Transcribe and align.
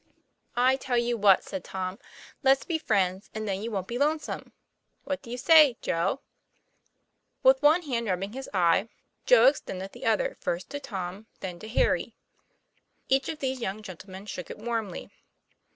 "I 0.55 0.77
tell 0.77 0.97
you 0.97 1.15
what," 1.15 1.43
said 1.43 1.63
Tom;" 1.63 1.99
let's 2.43 2.65
be 2.65 2.79
friends, 2.79 3.29
and 3.35 3.47
then 3.47 3.61
you 3.61 3.69
wont 3.69 3.87
be 3.87 3.99
lonesome. 3.99 4.51
What 5.03 5.21
do 5.21 5.29
you 5.29 5.37
say, 5.37 5.77
Joe?" 5.79 6.21
With 7.43 7.61
one 7.61 7.83
hand 7.83 8.07
rubbing 8.07 8.33
his 8.33 8.49
eyes, 8.51 8.87
Joe 9.27 9.45
extended 9.45 9.91
the 9.93 9.99
60 9.99 9.99
TOM 9.99 10.05
PLAYFAIR. 10.07 10.25
other 10.29 10.37
first 10.41 10.69
to 10.71 10.79
Tom, 10.79 11.27
then 11.41 11.59
to 11.59 11.67
Harry. 11.69 12.15
Each 13.09 13.29
of 13.29 13.37
these 13.37 13.61
young 13.61 13.83
gentlemen 13.83 14.25
shook 14.25 14.49
it 14.49 14.57
warmly. 14.57 15.11